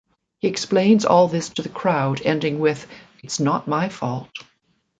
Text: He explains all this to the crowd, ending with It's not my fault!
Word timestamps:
He 0.39 0.47
explains 0.47 1.05
all 1.05 1.27
this 1.27 1.49
to 1.49 1.61
the 1.61 1.69
crowd, 1.69 2.23
ending 2.25 2.57
with 2.57 2.87
It's 3.21 3.39
not 3.39 3.67
my 3.67 3.87
fault! 3.87 4.31